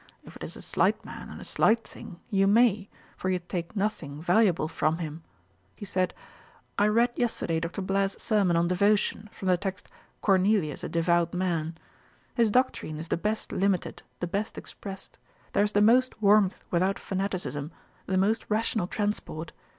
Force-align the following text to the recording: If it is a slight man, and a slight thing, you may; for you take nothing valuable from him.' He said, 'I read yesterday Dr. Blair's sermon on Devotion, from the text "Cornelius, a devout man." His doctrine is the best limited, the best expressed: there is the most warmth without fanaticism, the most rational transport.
If 0.23 0.35
it 0.37 0.43
is 0.43 0.55
a 0.55 0.63
slight 0.63 1.05
man, 1.05 1.29
and 1.29 1.39
a 1.39 1.43
slight 1.45 1.83
thing, 1.87 2.19
you 2.31 2.47
may; 2.47 2.89
for 3.15 3.29
you 3.29 3.37
take 3.37 3.75
nothing 3.75 4.19
valuable 4.19 4.67
from 4.67 4.97
him.' 4.97 5.21
He 5.75 5.85
said, 5.85 6.15
'I 6.79 6.87
read 6.87 7.11
yesterday 7.15 7.59
Dr. 7.59 7.83
Blair's 7.83 8.19
sermon 8.19 8.57
on 8.57 8.67
Devotion, 8.67 9.29
from 9.31 9.47
the 9.49 9.57
text 9.57 9.89
"Cornelius, 10.23 10.83
a 10.83 10.89
devout 10.89 11.35
man." 11.35 11.77
His 12.33 12.49
doctrine 12.49 12.97
is 12.97 13.09
the 13.09 13.15
best 13.15 13.51
limited, 13.51 14.01
the 14.21 14.25
best 14.25 14.57
expressed: 14.57 15.19
there 15.53 15.63
is 15.63 15.73
the 15.73 15.81
most 15.81 16.19
warmth 16.19 16.65
without 16.71 16.97
fanaticism, 16.97 17.71
the 18.07 18.17
most 18.17 18.43
rational 18.49 18.87
transport. 18.87 19.51